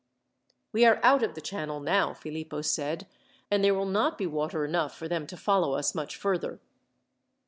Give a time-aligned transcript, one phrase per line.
[0.71, 3.05] "We are out of the channel now," Philippo said,
[3.51, 6.59] "and there will not be water enough for them to follow us much further."